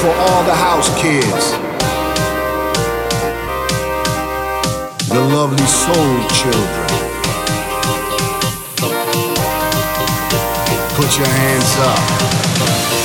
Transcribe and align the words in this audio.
for 0.00 0.14
all 0.14 0.44
the 0.44 0.54
house 0.54 0.88
kids. 1.02 1.50
The 5.08 5.20
lovely 5.36 5.66
soul 5.66 6.16
children. 6.38 6.88
Put 10.94 11.18
your 11.18 11.26
hands 11.26 11.76
up. 11.78 12.97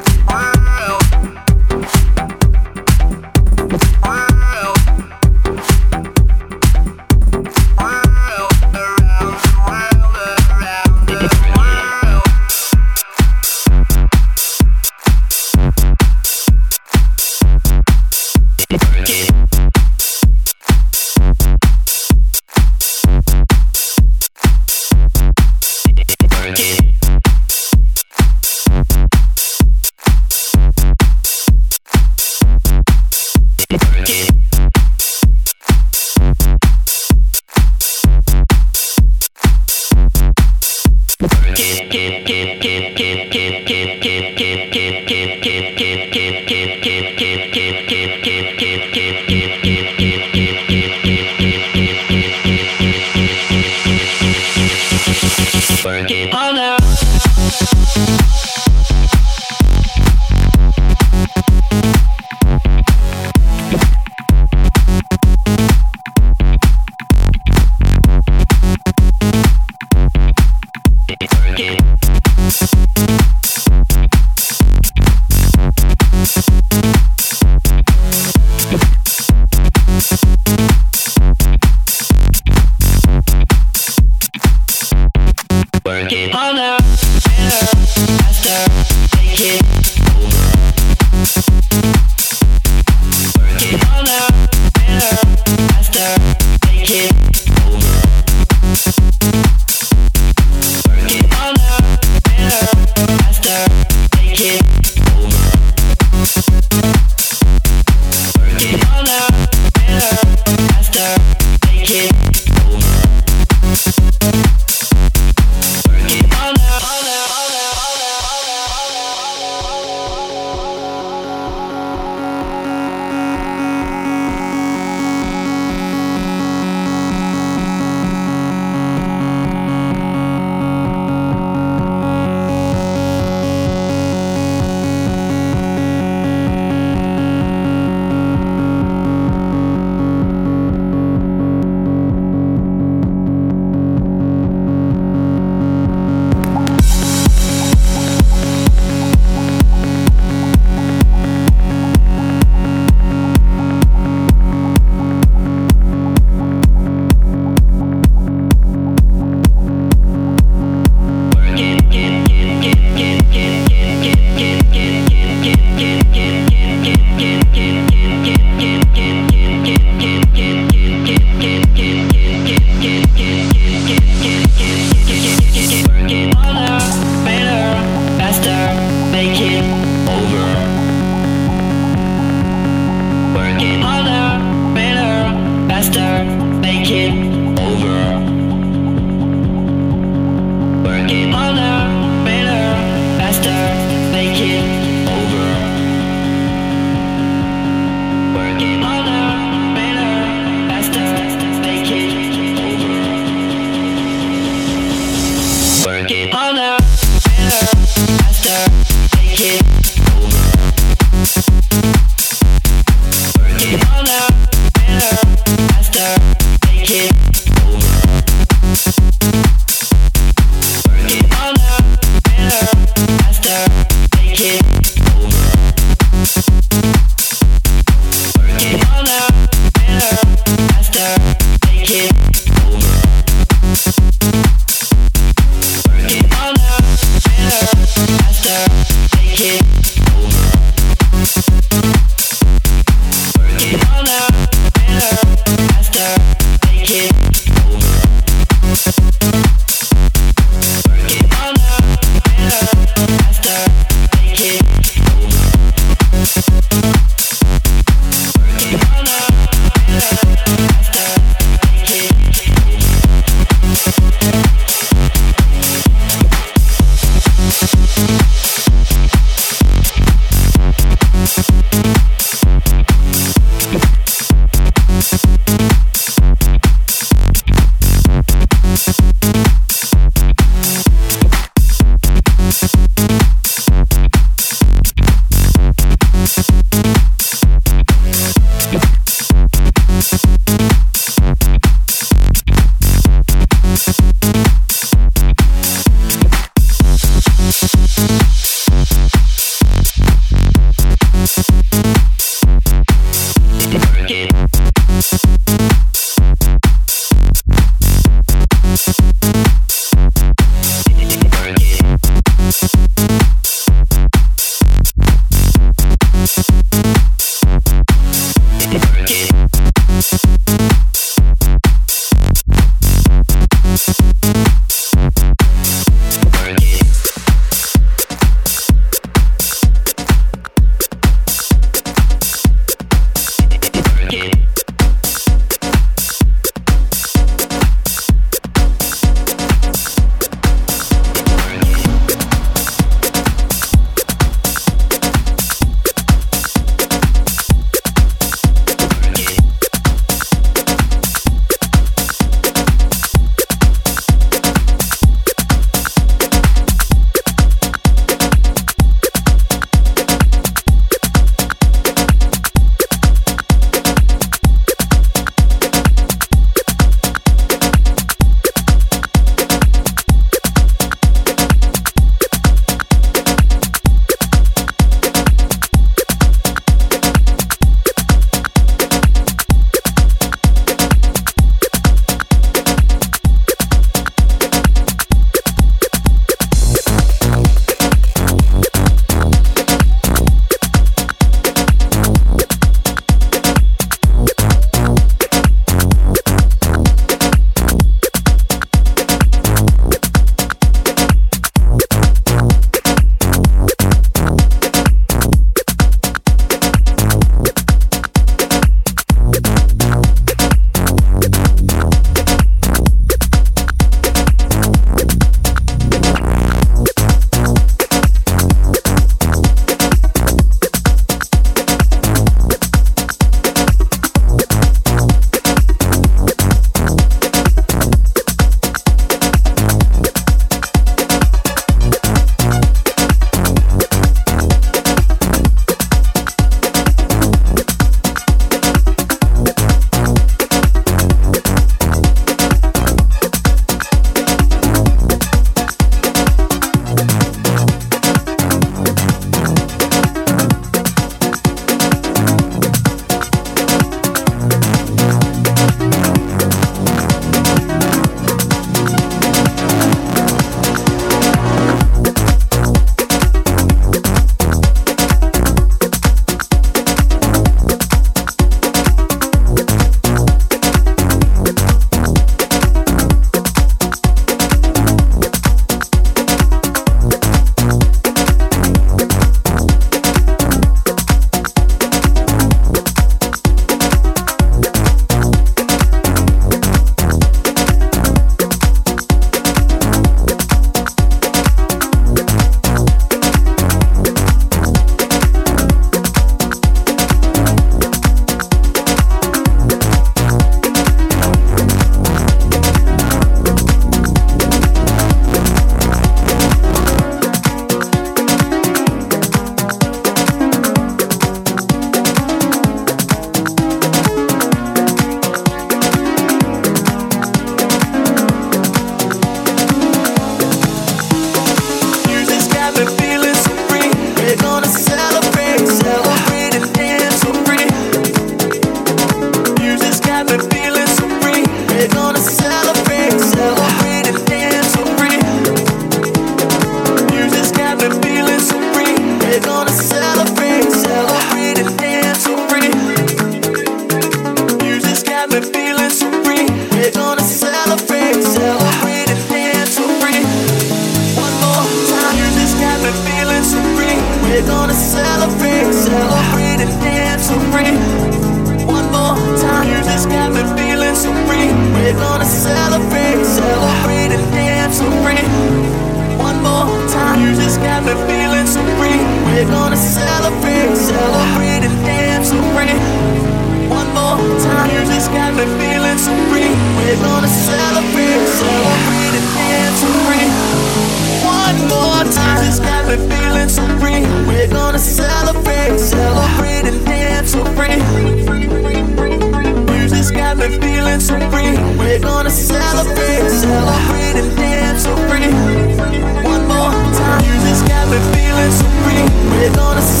We're 599.41 599.51
gonna 599.53 600.00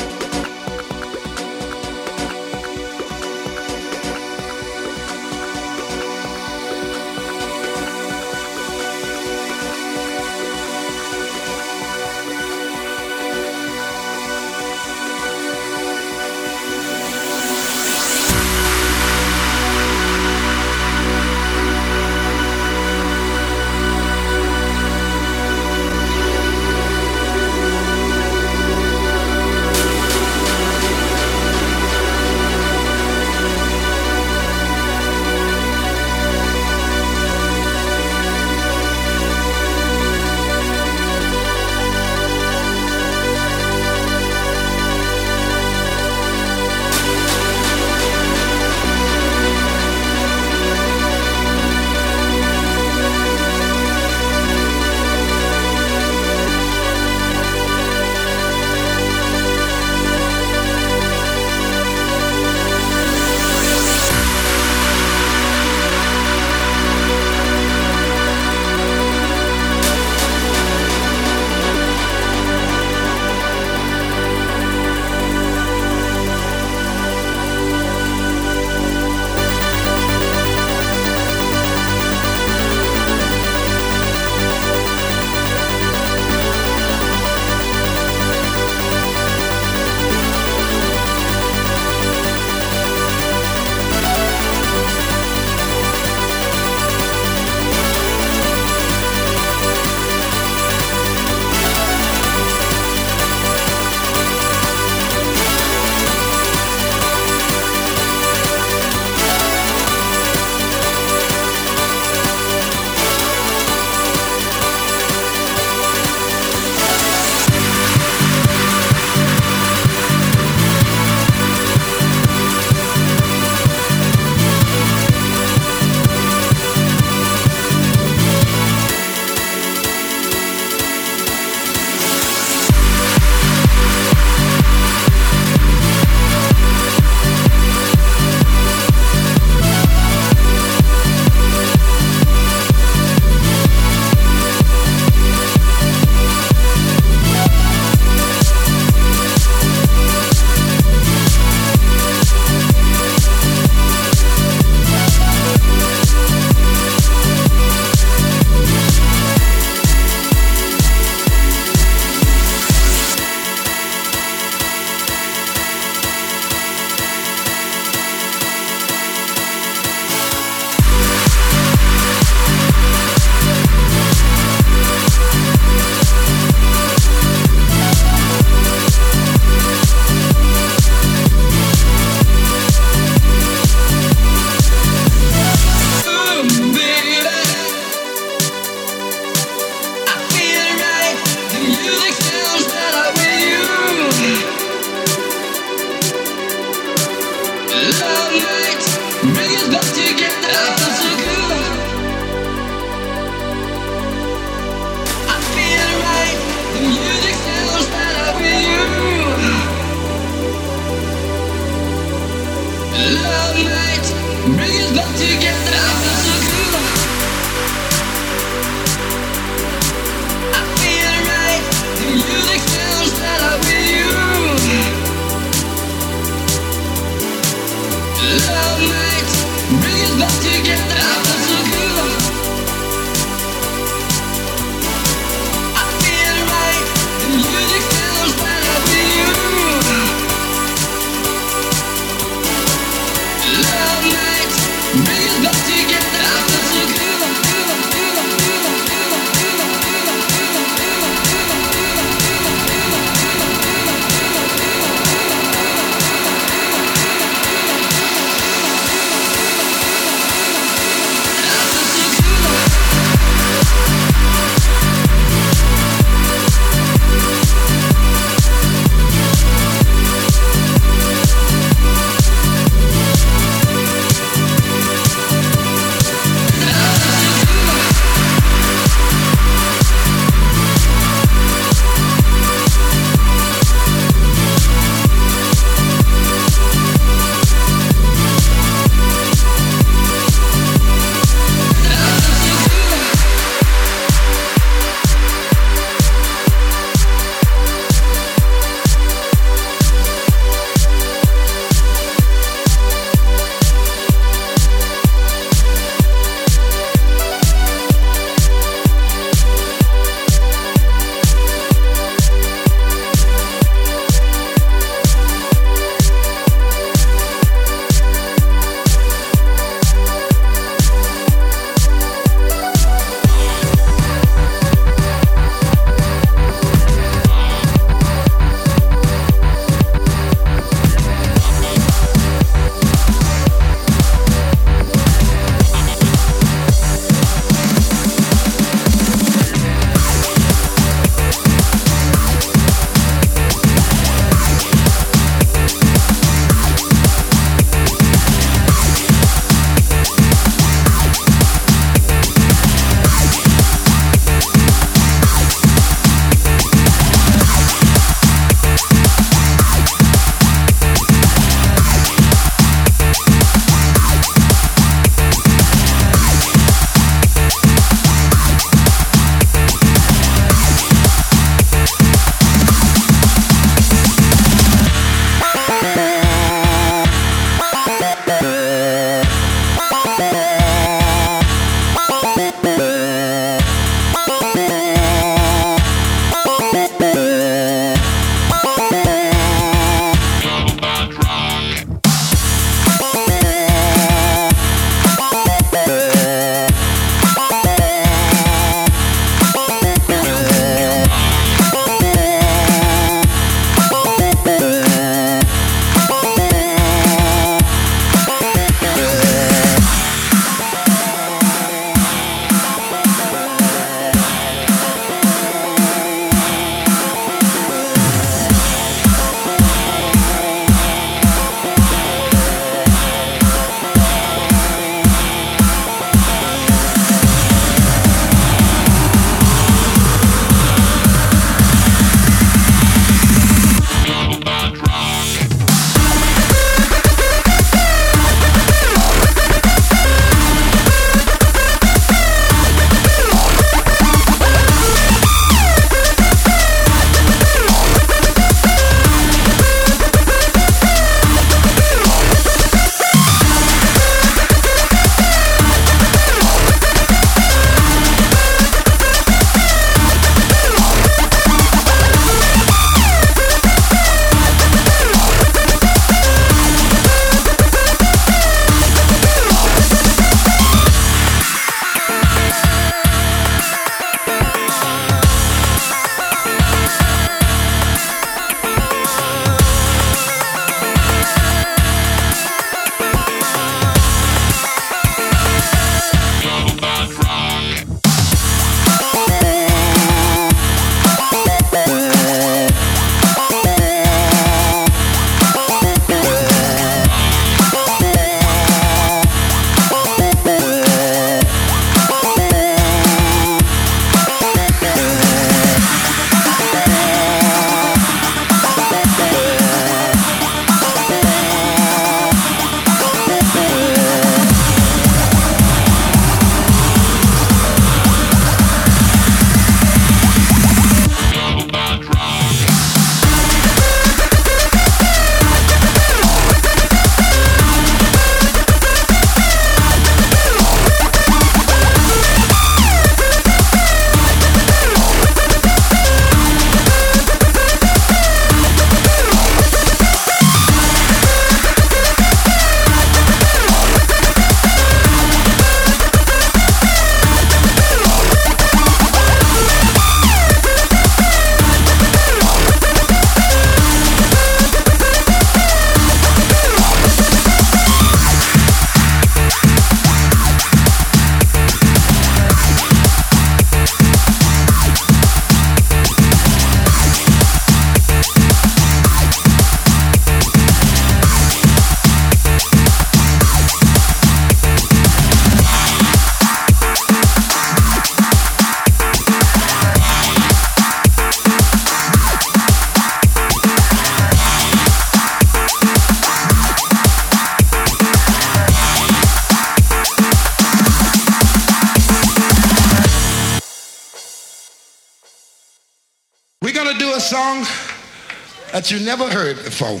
that 598.78 598.92
you 598.92 599.04
never 599.04 599.28
heard 599.28 599.56
before. 599.56 600.00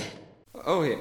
Oh, 0.64 0.82
yeah. 0.82 0.94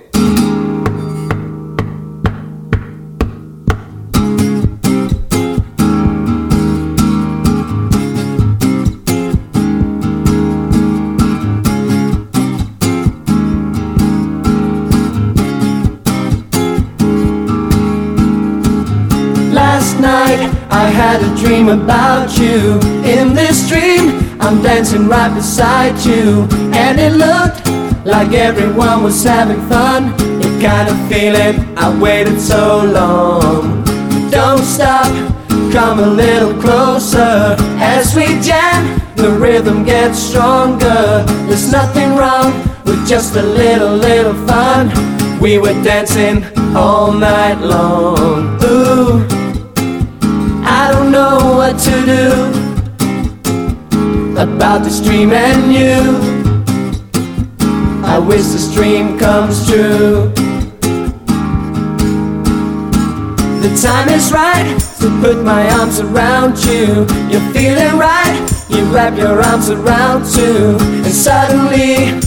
Last 19.54 20.00
night 20.00 20.50
I 20.72 20.90
had 20.90 21.22
a 21.22 21.36
dream 21.46 21.70
about 21.70 22.40
you. 22.40 22.80
In 23.06 23.36
this 23.36 23.70
dream, 23.70 24.18
I'm 24.42 24.64
dancing 24.64 25.08
right 25.08 25.32
beside 25.32 26.04
you. 26.04 26.48
And 26.74 27.00
it 27.00 27.14
looked 27.14 27.57
like 28.08 28.32
everyone 28.32 29.04
was 29.04 29.22
having 29.22 29.62
fun. 29.68 30.16
The 30.40 30.50
kind 30.64 30.88
of 30.90 30.98
feeling 31.12 31.78
I 31.78 31.88
waited 32.00 32.40
so 32.40 32.86
long. 32.86 33.84
Don't 34.32 34.64
stop, 34.64 35.12
come 35.74 36.00
a 36.00 36.08
little 36.08 36.54
closer 36.62 37.58
as 37.80 38.16
we 38.16 38.40
jam. 38.40 39.02
The 39.18 39.30
rhythm 39.30 39.84
gets 39.84 40.20
stronger. 40.20 41.26
There's 41.48 41.70
nothing 41.70 42.16
wrong 42.16 42.54
with 42.86 43.06
just 43.06 43.36
a 43.36 43.42
little, 43.42 43.98
little 43.98 44.36
fun. 44.48 44.90
We 45.42 45.58
were 45.58 45.76
dancing 45.84 46.46
all 46.76 47.12
night 47.12 47.60
long. 47.60 48.58
Ooh, 48.64 49.28
I 50.64 50.90
don't 50.94 51.12
know 51.12 51.58
what 51.58 51.78
to 51.80 52.06
do 52.16 52.32
about 54.42 54.86
this 54.86 55.02
dream 55.02 55.32
and 55.32 55.74
you. 55.74 56.27
Wish 58.28 58.48
this 58.48 58.74
dream 58.74 59.18
comes 59.18 59.66
true. 59.66 60.30
The 63.62 63.80
time 63.82 64.10
is 64.10 64.34
right 64.34 64.78
to 65.00 65.08
put 65.22 65.46
my 65.46 65.70
arms 65.80 66.02
around 66.02 66.62
you. 66.66 67.08
You're 67.32 67.54
feeling 67.54 67.98
right, 67.98 68.38
you 68.70 68.84
wrap 68.94 69.18
your 69.18 69.42
arms 69.42 69.70
around 69.70 70.26
too. 70.26 70.76
And 71.06 71.14
suddenly, 71.14 72.20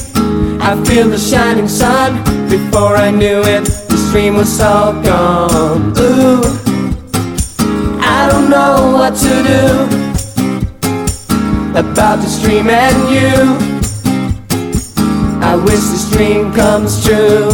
I 0.58 0.82
feel 0.86 1.10
the 1.10 1.18
shining 1.18 1.68
sun. 1.68 2.24
Before 2.48 2.96
I 2.96 3.10
knew 3.10 3.42
it, 3.42 3.64
this 3.90 4.10
dream 4.10 4.36
was 4.36 4.58
all 4.58 4.94
gone. 5.02 5.92
Ooh, 5.98 6.40
I 8.00 8.26
don't 8.30 8.48
know 8.48 8.92
what 8.94 9.14
to 9.16 9.42
do 9.52 10.00
about 11.78 12.20
this 12.22 12.40
dream 12.42 12.70
and 12.70 13.10
you. 13.14 13.69
I 15.50 15.56
wish 15.56 15.80
this 15.80 16.08
dream 16.12 16.52
comes 16.52 17.04
true. 17.04 17.50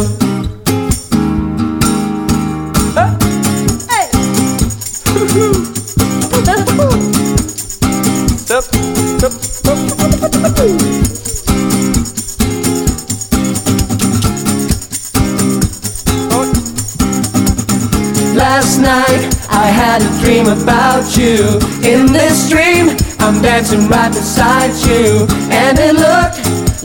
Last 18.35 18.77
night 18.77 19.25
I 19.49 19.65
had 19.65 20.03
a 20.03 20.21
dream 20.21 20.45
about 20.45 21.17
you. 21.17 21.57
In 21.83 22.13
this 22.13 22.47
dream, 22.47 22.95
I'm 23.17 23.41
dancing 23.41 23.87
right 23.87 24.09
beside 24.09 24.75
you. 24.85 25.25
And 25.49 25.79
it 25.79 25.95
looked 25.95 26.36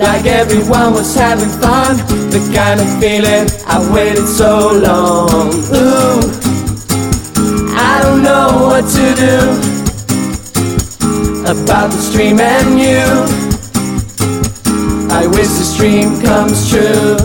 like 0.02 0.26
everyone 0.26 0.92
was 0.92 1.14
having 1.14 1.48
fun. 1.48 1.96
The 2.34 2.40
kind 2.54 2.80
of 2.80 2.88
feeling 3.00 3.46
I 3.66 3.78
waited 3.94 4.26
so 4.26 4.72
long. 4.72 5.54
Ooh, 5.78 6.20
I 7.76 8.00
don't 8.02 8.22
know 8.22 8.48
what 8.68 8.84
to 8.98 9.14
do 9.24 9.38
about 11.50 11.90
this 11.92 12.12
dream 12.12 12.40
and 12.40 12.78
you. 12.78 13.04
I 15.14 15.26
wish 15.26 15.50
this 15.58 15.76
dream 15.76 16.20
comes 16.20 16.68
true. 16.68 17.16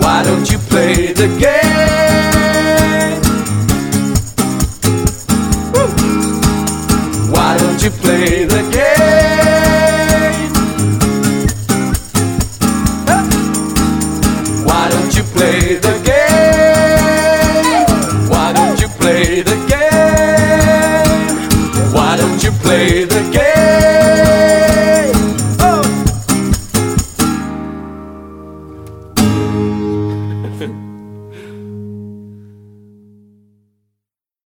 Why 0.00 0.22
don't 0.22 0.50
you 0.50 0.58
play 0.58 1.12
the 1.12 1.28
game? 1.38 1.57